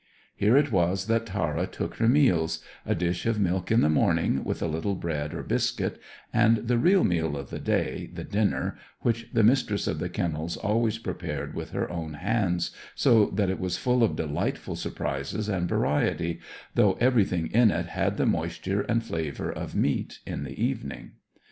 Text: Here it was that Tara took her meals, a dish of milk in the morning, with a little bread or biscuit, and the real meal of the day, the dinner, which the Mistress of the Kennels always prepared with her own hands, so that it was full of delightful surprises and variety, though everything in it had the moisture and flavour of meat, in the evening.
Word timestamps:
Here 0.35 0.57
it 0.57 0.71
was 0.71 1.05
that 1.05 1.27
Tara 1.27 1.67
took 1.67 1.97
her 1.97 2.07
meals, 2.09 2.63
a 2.87 2.95
dish 2.95 3.27
of 3.27 3.39
milk 3.39 3.69
in 3.71 3.81
the 3.81 3.87
morning, 3.89 4.43
with 4.43 4.59
a 4.63 4.67
little 4.67 4.95
bread 4.95 5.31
or 5.31 5.43
biscuit, 5.43 6.01
and 6.33 6.57
the 6.67 6.79
real 6.79 7.03
meal 7.03 7.37
of 7.37 7.51
the 7.51 7.59
day, 7.59 8.09
the 8.11 8.23
dinner, 8.23 8.79
which 9.01 9.29
the 9.31 9.43
Mistress 9.43 9.85
of 9.85 9.99
the 9.99 10.09
Kennels 10.09 10.57
always 10.57 10.97
prepared 10.97 11.53
with 11.53 11.69
her 11.69 11.87
own 11.91 12.15
hands, 12.15 12.71
so 12.95 13.27
that 13.27 13.51
it 13.51 13.59
was 13.59 13.77
full 13.77 14.03
of 14.03 14.15
delightful 14.15 14.75
surprises 14.75 15.47
and 15.47 15.69
variety, 15.69 16.39
though 16.73 16.93
everything 16.93 17.45
in 17.51 17.69
it 17.69 17.85
had 17.85 18.17
the 18.17 18.25
moisture 18.25 18.81
and 18.81 19.03
flavour 19.03 19.51
of 19.51 19.75
meat, 19.75 20.17
in 20.25 20.43
the 20.45 20.59
evening. 20.65 21.11